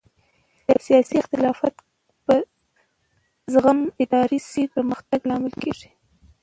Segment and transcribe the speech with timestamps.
[0.85, 1.83] سیاسي اختلاف که
[2.25, 2.35] په
[3.53, 5.89] زغم اداره شي د پرمختګ لامل ګرځي